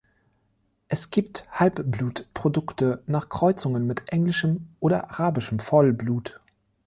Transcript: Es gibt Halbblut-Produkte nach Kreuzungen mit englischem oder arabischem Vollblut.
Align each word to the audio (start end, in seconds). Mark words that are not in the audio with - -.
Es 0.87 1.11
gibt 1.11 1.45
Halbblut-Produkte 1.51 3.03
nach 3.05 3.29
Kreuzungen 3.29 3.85
mit 3.85 4.09
englischem 4.11 4.65
oder 4.79 5.11
arabischem 5.11 5.59
Vollblut. 5.59 6.39